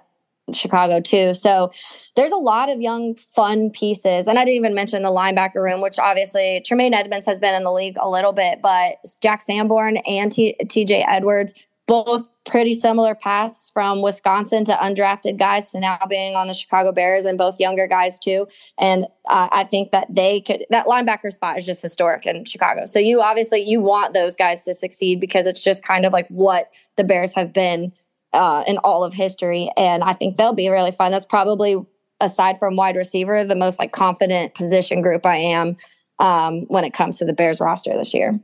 [0.52, 1.32] Chicago too.
[1.34, 1.70] So
[2.16, 4.28] there's a lot of young, fun pieces.
[4.28, 7.64] And I didn't even mention the linebacker room, which obviously Tremaine Edmunds has been in
[7.64, 11.54] the league a little bit, but Jack Sanborn and T- TJ Edwards,
[11.86, 16.92] both pretty similar paths from Wisconsin to undrafted guys to now being on the Chicago
[16.92, 18.46] Bears and both younger guys too.
[18.78, 22.86] And uh, I think that they could, that linebacker spot is just historic in Chicago.
[22.86, 26.28] So you obviously, you want those guys to succeed because it's just kind of like
[26.28, 27.92] what the Bears have been
[28.34, 29.70] uh, in all of history.
[29.76, 31.12] And I think they'll be really fun.
[31.12, 31.76] That's probably,
[32.20, 35.76] aside from wide receiver, the most like confident position group I am
[36.18, 38.38] um, when it comes to the Bears roster this year.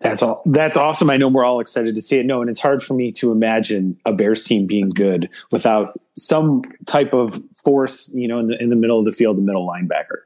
[0.00, 0.42] That's all.
[0.46, 1.10] That's awesome.
[1.10, 2.26] I know we're all excited to see it.
[2.26, 6.62] No, and it's hard for me to imagine a Bears team being good without some
[6.86, 9.66] type of force, you know, in the in the middle of the field, the middle
[9.66, 10.18] linebacker.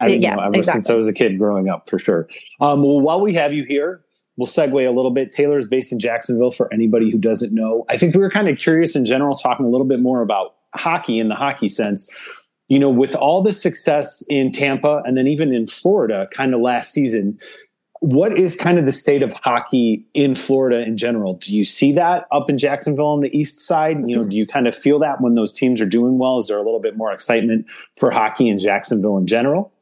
[0.00, 0.80] I mean, yeah, you know, ever exactly.
[0.80, 2.26] since I was a kid growing up, for sure.
[2.60, 4.00] Um, well, while we have you here,
[4.36, 5.30] we'll segue a little bit.
[5.30, 7.84] Taylor is based in Jacksonville for anybody who doesn't know.
[7.88, 10.54] I think we were kind of curious in general, talking a little bit more about
[10.74, 12.14] hockey in the hockey sense.
[12.68, 16.60] You know, with all the success in Tampa and then even in Florida kind of
[16.60, 17.38] last season,
[18.00, 21.34] what is kind of the state of hockey in Florida in general?
[21.34, 23.98] Do you see that up in Jacksonville on the east side?
[24.08, 26.38] You know, do you kind of feel that when those teams are doing well?
[26.38, 27.66] Is there a little bit more excitement
[27.96, 29.72] for hockey in Jacksonville in general?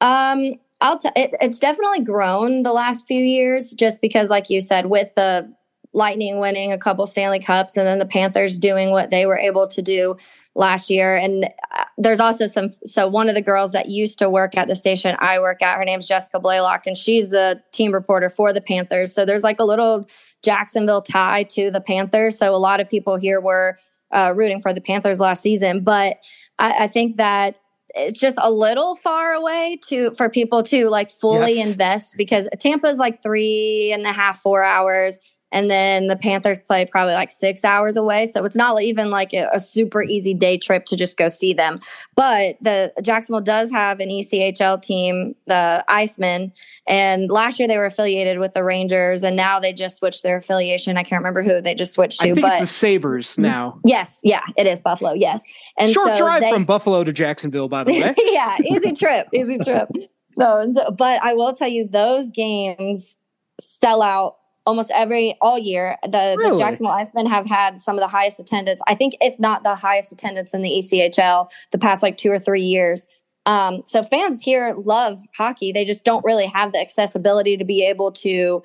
[0.00, 4.60] Um, I'll t- it, it's definitely grown the last few years just because like you
[4.60, 5.50] said with the
[5.94, 9.66] Lightning winning a couple Stanley Cups and then the Panthers doing what they were able
[9.68, 10.16] to do
[10.56, 11.16] last year.
[11.16, 14.66] And uh, there's also some, so one of the girls that used to work at
[14.66, 18.52] the station I work at, her name's Jessica Blaylock, and she's the team reporter for
[18.52, 19.14] the Panthers.
[19.14, 20.04] So there's like a little
[20.42, 22.36] Jacksonville tie to the Panthers.
[22.36, 23.78] So a lot of people here were
[24.10, 25.80] uh, rooting for the Panthers last season.
[25.80, 26.16] But
[26.58, 27.58] I, I, think that
[27.94, 31.70] it's just a little far away to for people to like fully yes.
[31.70, 35.18] invest because Tampa is like three and a half, four hours.
[35.54, 38.26] And then the Panthers play probably like six hours away.
[38.26, 41.54] So it's not even like a, a, super easy day trip to just go see
[41.54, 41.80] them.
[42.16, 46.50] But the Jacksonville does have an ECHL team, the Icemen.
[46.88, 49.22] And last year they were affiliated with the Rangers.
[49.22, 50.96] And now they just switched their affiliation.
[50.96, 52.30] I can't remember who they just switched to.
[52.30, 53.42] I think but it's the Sabres mm-hmm.
[53.42, 53.78] now.
[53.84, 54.22] Yes.
[54.24, 55.12] Yeah, it is Buffalo.
[55.12, 55.44] Yes.
[55.78, 58.12] And Short so drive they, from Buffalo to Jacksonville, by the way.
[58.18, 58.56] yeah.
[58.60, 59.28] Easy trip.
[59.32, 59.88] Easy trip.
[60.32, 63.16] So, so, but I will tell you, those games
[63.60, 65.96] sell out almost every all year.
[66.02, 66.52] The, really?
[66.52, 68.80] the Jacksonville Icemen have had some of the highest attendance.
[68.86, 72.38] I think, if not the highest attendance in the ECHL the past like two or
[72.38, 73.06] three years.
[73.46, 75.70] Um, so fans here love hockey.
[75.72, 78.62] They just don't really have the accessibility to be able to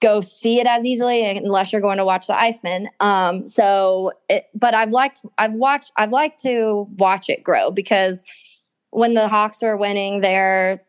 [0.00, 2.88] go see it as easily unless you're going to watch the Icemen.
[3.00, 8.22] Um, so, it, but I've liked, I've watched, I've liked to watch it grow because
[8.90, 10.82] when the Hawks are winning, they're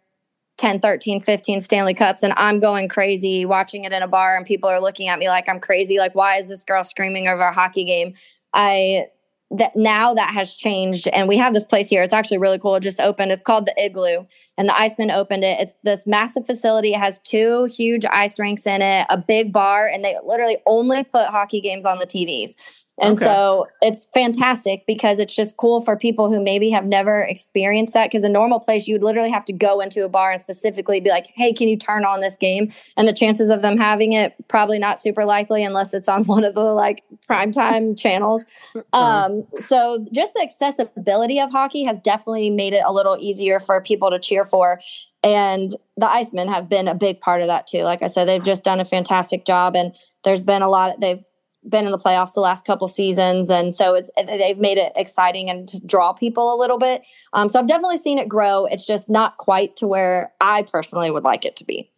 [0.57, 4.45] 10, 13, 15 Stanley Cups, and I'm going crazy watching it in a bar, and
[4.45, 5.97] people are looking at me like I'm crazy.
[5.97, 8.13] Like, why is this girl screaming over a hockey game?
[8.53, 9.07] I
[9.51, 12.01] that now that has changed, and we have this place here.
[12.01, 12.75] It's actually really cool.
[12.75, 13.31] It just opened.
[13.31, 14.25] It's called the Igloo,
[14.57, 15.59] and the Icemen opened it.
[15.59, 16.93] It's this massive facility.
[16.93, 21.03] It has two huge ice rinks in it, a big bar, and they literally only
[21.03, 22.55] put hockey games on the TVs.
[23.01, 23.25] And okay.
[23.25, 28.11] so it's fantastic because it's just cool for people who maybe have never experienced that.
[28.11, 30.99] Because a normal place, you would literally have to go into a bar and specifically
[30.99, 32.71] be like, hey, can you turn on this game?
[32.95, 36.43] And the chances of them having it probably not super likely unless it's on one
[36.43, 38.45] of the like primetime channels.
[38.93, 43.81] Um, so just the accessibility of hockey has definitely made it a little easier for
[43.81, 44.79] people to cheer for.
[45.23, 47.83] And the Icemen have been a big part of that too.
[47.83, 51.23] Like I said, they've just done a fantastic job and there's been a lot, they've
[51.67, 55.49] been in the playoffs the last couple seasons, and so it's they've made it exciting
[55.49, 57.03] and to draw people a little bit.
[57.33, 58.65] Um, so I've definitely seen it grow.
[58.65, 61.92] It's just not quite to where I personally would like it to be.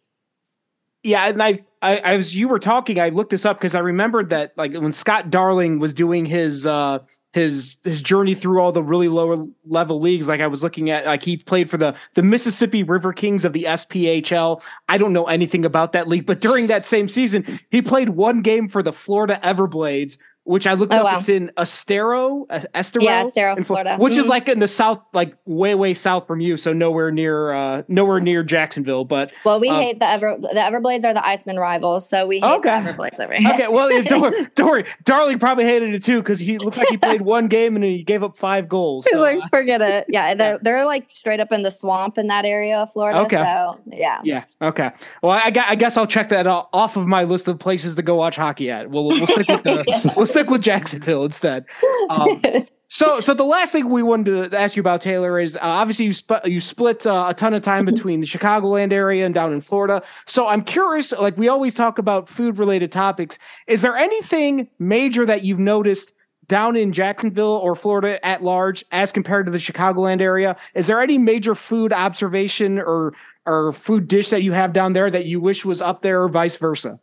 [1.06, 4.30] Yeah, and I, I as you were talking, I looked this up because I remembered
[4.30, 6.98] that like when Scott Darling was doing his uh
[7.32, 10.26] his his journey through all the really lower level leagues.
[10.26, 13.52] Like I was looking at, like he played for the the Mississippi River Kings of
[13.52, 14.62] the SPHL.
[14.88, 18.40] I don't know anything about that league, but during that same season, he played one
[18.40, 21.04] game for the Florida Everblades, which I looked oh, up.
[21.04, 21.18] Wow.
[21.18, 24.20] It's in Estero, Estero, yeah, Estero, Florida, which mm-hmm.
[24.20, 27.82] is like in the south, like way, way south from you, so nowhere near, uh,
[27.88, 29.04] nowhere near Jacksonville.
[29.04, 32.40] But well, we um, hate the Ever, the Everblades are the Icemen rivals, so we
[32.40, 32.82] hate okay.
[32.82, 33.52] the Everblades over here.
[33.52, 36.96] Okay, well, don't, don't worry, Darling probably hated it too because he looks like he
[36.96, 39.04] played one game and he gave up five goals.
[39.04, 40.06] He's like, forget it.
[40.16, 43.20] Yeah, they're, they're, like straight up in the swamp in that area of Florida.
[43.20, 43.36] Okay.
[43.36, 44.20] So yeah.
[44.22, 44.44] Yeah.
[44.62, 44.90] Okay.
[45.22, 48.14] Well, I, I guess I'll check that off of my list of places to go
[48.14, 48.88] watch hockey at.
[48.90, 50.12] We'll we'll stick with the, yeah.
[50.16, 51.64] we'll stick with Jacksonville instead.
[52.10, 52.42] Um,
[52.88, 56.04] so, so the last thing we wanted to ask you about Taylor is uh, obviously
[56.04, 59.52] you sp- you split uh, a ton of time between the Chicagoland area and down
[59.52, 60.02] in Florida.
[60.26, 63.38] So I'm curious, like we always talk about food related topics.
[63.66, 66.12] Is there anything major that you've noticed
[66.48, 70.56] down in Jacksonville or Florida at large as compared to the Chicagoland area?
[70.74, 73.14] Is there any major food observation or
[73.46, 76.28] or food dish that you have down there that you wish was up there or
[76.28, 77.00] vice versa?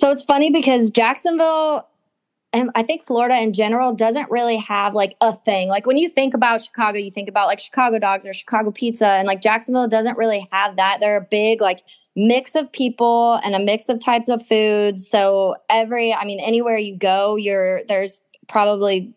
[0.00, 1.86] So it's funny because Jacksonville
[2.54, 5.68] and I think Florida in general doesn't really have like a thing.
[5.68, 9.06] Like when you think about Chicago, you think about like Chicago dogs or Chicago pizza,
[9.06, 11.00] and like Jacksonville doesn't really have that.
[11.00, 11.82] They're a big like
[12.16, 15.06] mix of people and a mix of types of foods.
[15.06, 19.12] So every, I mean, anywhere you go, you're there's probably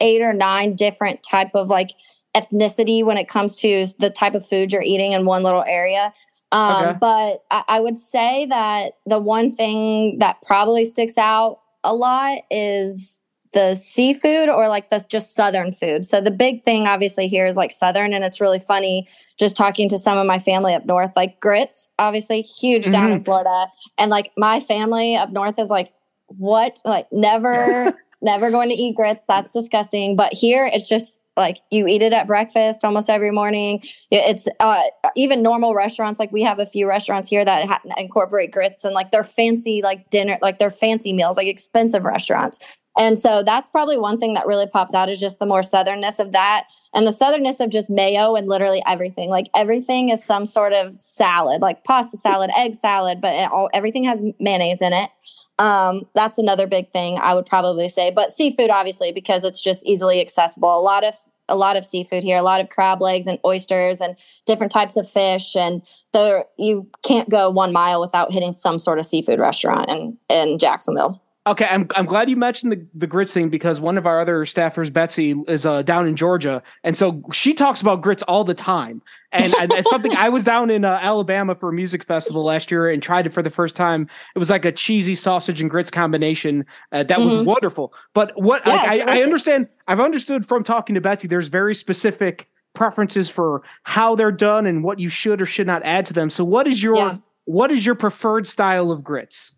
[0.00, 1.92] eight or nine different type of like
[2.36, 6.12] ethnicity when it comes to the type of food you're eating in one little area.
[6.54, 6.98] Um, okay.
[7.00, 12.38] But I, I would say that the one thing that probably sticks out a lot
[12.48, 13.18] is
[13.52, 16.04] the seafood or like the just southern food.
[16.04, 19.88] So the big thing obviously here is like southern and it's really funny just talking
[19.88, 22.92] to some of my family up north like grits obviously huge mm-hmm.
[22.92, 23.24] down in mm-hmm.
[23.24, 23.66] Florida
[23.98, 25.92] and like my family up north is like
[26.26, 27.92] what like never
[28.24, 29.26] never going to eat grits.
[29.26, 30.16] That's disgusting.
[30.16, 33.82] But here it's just like you eat it at breakfast almost every morning.
[34.10, 34.82] It's uh,
[35.16, 38.94] even normal restaurants like we have a few restaurants here that ha- incorporate grits and
[38.94, 42.58] like they're fancy like dinner like they're fancy meals like expensive restaurants.
[42.96, 46.20] And so that's probably one thing that really pops out is just the more southernness
[46.20, 49.30] of that and the southernness of just mayo and literally everything.
[49.30, 54.04] Like everything is some sort of salad like pasta salad egg salad but all, everything
[54.04, 55.10] has mayonnaise in it
[55.58, 58.10] um, that's another big thing I would probably say.
[58.10, 60.78] But seafood, obviously, because it's just easily accessible.
[60.78, 61.14] A lot of
[61.48, 64.96] a lot of seafood here, a lot of crab legs and oysters and different types
[64.96, 65.54] of fish.
[65.54, 65.82] And
[66.12, 70.58] there, you can't go one mile without hitting some sort of seafood restaurant in, in
[70.58, 71.22] Jacksonville.
[71.46, 74.46] Okay, I'm I'm glad you mentioned the, the grits thing because one of our other
[74.46, 78.54] staffers, Betsy, is uh, down in Georgia, and so she talks about grits all the
[78.54, 79.02] time.
[79.30, 82.70] And, and it's something I was down in uh, Alabama for a music festival last
[82.70, 84.08] year and tried it for the first time.
[84.34, 87.26] It was like a cheesy sausage and grits combination uh, that mm-hmm.
[87.26, 87.92] was wonderful.
[88.14, 91.74] But what yeah, like, I, I understand, I've understood from talking to Betsy, there's very
[91.74, 96.12] specific preferences for how they're done and what you should or should not add to
[96.12, 96.30] them.
[96.30, 97.16] So, what is your yeah.
[97.44, 99.52] what is your preferred style of grits?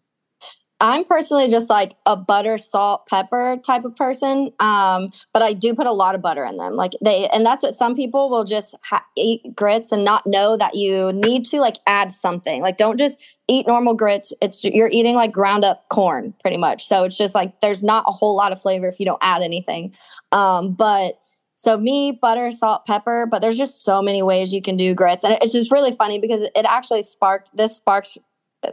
[0.78, 4.50] I'm personally just like a butter, salt, pepper type of person.
[4.60, 6.76] Um, but I do put a lot of butter in them.
[6.76, 10.56] Like they, and that's what some people will just ha- eat grits and not know
[10.58, 12.60] that you need to like add something.
[12.60, 13.18] Like don't just
[13.48, 14.34] eat normal grits.
[14.42, 16.86] It's you're eating like ground up corn pretty much.
[16.86, 19.40] So it's just like there's not a whole lot of flavor if you don't add
[19.40, 19.94] anything.
[20.30, 21.18] Um, but
[21.56, 25.24] so me, butter, salt, pepper, but there's just so many ways you can do grits.
[25.24, 28.18] And it's just really funny because it actually sparked this sparked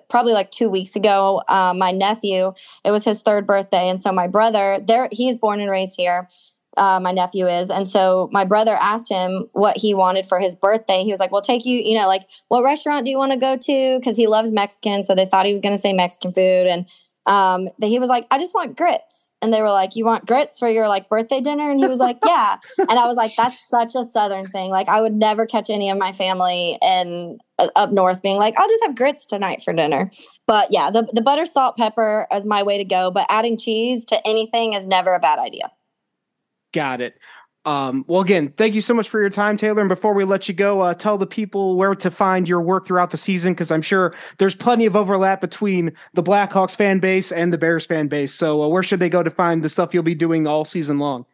[0.10, 3.90] probably like two weeks ago, uh, my nephew, it was his third birthday.
[3.90, 6.30] And so my brother, there, he's born and raised here.
[6.76, 7.70] Uh, my nephew is.
[7.70, 11.04] And so my brother asked him what he wanted for his birthday.
[11.04, 13.38] He was like, Well, take you, you know, like, what restaurant do you want to
[13.38, 14.00] go to?
[14.00, 15.04] Because he loves Mexican.
[15.04, 16.68] So they thought he was going to say Mexican food.
[16.68, 16.88] And
[17.26, 19.34] um, but he was like, I just want grits.
[19.42, 21.70] And they were like, You want grits for your like birthday dinner?
[21.70, 22.58] And he was like, Yeah.
[22.78, 24.72] and I was like, That's such a southern thing.
[24.72, 28.56] Like, I would never catch any of my family in uh, up north being like,
[28.58, 30.12] I'll just have grits tonight for dinner.
[30.48, 33.10] But yeah, the, the butter, salt, pepper is my way to go.
[33.10, 35.72] But adding cheese to anything is never a bad idea.
[36.74, 37.20] Got it.
[37.66, 39.82] Um, well, again, thank you so much for your time, Taylor.
[39.82, 42.86] And before we let you go, uh, tell the people where to find your work
[42.86, 47.32] throughout the season, because I'm sure there's plenty of overlap between the Blackhawks fan base
[47.32, 48.34] and the Bears fan base.
[48.34, 51.00] So, uh, where should they go to find the stuff you'll be doing all season
[51.00, 51.26] long?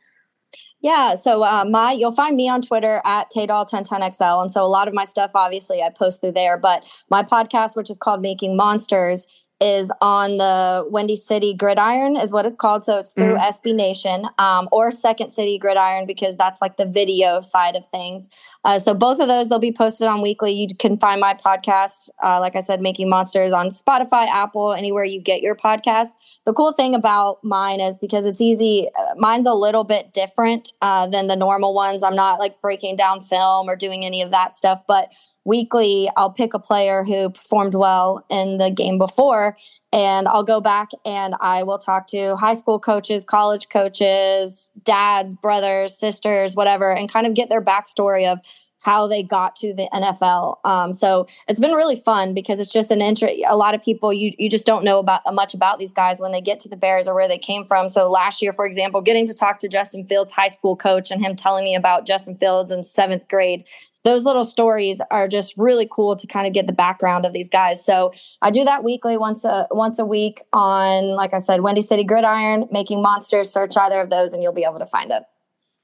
[0.81, 4.87] Yeah, so uh, my you'll find me on Twitter at Taydol1010XL, and so a lot
[4.87, 6.57] of my stuff, obviously, I post through there.
[6.57, 9.27] But my podcast, which is called Making Monsters,
[9.61, 12.83] is on the Windy City Gridiron, is what it's called.
[12.85, 13.69] So it's through mm-hmm.
[13.69, 18.29] SB Nation um, or Second City Gridiron because that's like the video side of things.
[18.63, 20.53] Uh, so both of those they'll be posted on weekly.
[20.53, 25.03] You can find my podcast, uh, like I said, Making Monsters on Spotify, Apple, anywhere
[25.03, 26.09] you get your podcast.
[26.45, 28.87] The cool thing about mine is because it's easy.
[28.97, 32.01] Uh, mine's a little bit different uh, than the normal ones.
[32.01, 35.11] I'm not like breaking down film or doing any of that stuff, but
[35.45, 39.57] weekly I'll pick a player who performed well in the game before
[39.91, 45.35] and I'll go back and I will talk to high school coaches, college coaches, dads,
[45.35, 48.39] brothers, sisters, whatever, and kind of get their backstory of
[48.81, 50.57] how they got to the NFL.
[50.63, 53.35] Um, so it's been really fun because it's just an interest.
[53.47, 56.31] A lot of people you you just don't know about much about these guys when
[56.31, 57.89] they get to the Bears or where they came from.
[57.89, 61.23] So last year, for example, getting to talk to Justin Fields, high school coach, and
[61.23, 63.65] him telling me about Justin Fields in seventh grade
[64.03, 67.49] those little stories are just really cool to kind of get the background of these
[67.49, 67.83] guys.
[67.83, 71.81] So I do that weekly, once a once a week on, like I said, Windy
[71.81, 73.51] City Gridiron, Making Monsters.
[73.51, 75.23] Search either of those, and you'll be able to find it.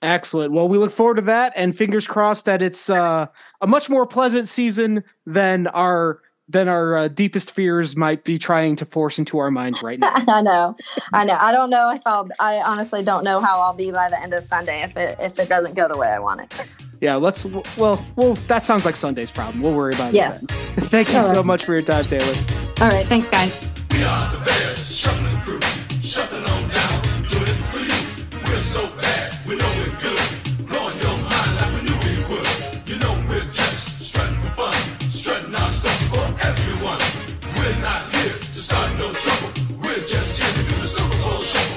[0.01, 0.53] Excellent.
[0.53, 3.27] Well, we look forward to that, and fingers crossed that it's uh,
[3.61, 8.75] a much more pleasant season than our than our uh, deepest fears might be trying
[8.75, 10.13] to force into our minds right now.
[10.27, 10.75] I know,
[11.11, 11.37] I know.
[11.39, 12.27] I don't know if I'll.
[12.39, 15.37] I honestly don't know how I'll be by the end of Sunday if it if
[15.37, 17.45] it doesn't go the way I want it yeah, let's.
[17.77, 19.61] Well, well, that sounds like Sunday's problem.
[19.61, 20.41] We'll worry about yes.
[20.43, 20.51] it.
[20.51, 20.59] Yes.
[20.89, 21.45] Thank you All so right.
[21.45, 22.33] much for your time, Taylor.
[22.81, 23.05] All right.
[23.05, 23.63] Thanks, guys.
[23.91, 25.61] We are the Bears, shuffling crew,
[26.01, 28.51] shuffling on down, doing it for you.
[28.51, 29.24] We're so bad,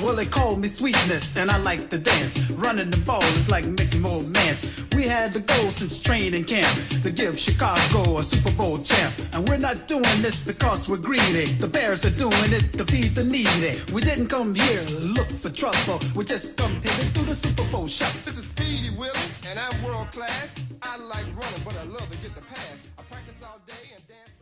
[0.03, 2.51] Well, they call me sweetness, and I like to dance.
[2.53, 4.83] Running the ball is like making more mans.
[4.95, 9.15] We had the goal since training camp to give Chicago a Super Bowl champ.
[9.35, 11.53] And we're not doing this because we're greedy.
[11.53, 13.83] The Bears are doing it to feed the needy.
[13.93, 16.01] We didn't come here to look for trouble.
[16.15, 18.15] We just come here to do the Super Bowl shot.
[18.25, 20.55] This is Speedy Willie, and I'm world class.
[20.81, 22.87] I like running, but I love to get the pass.
[22.99, 24.38] I practice all day and dance.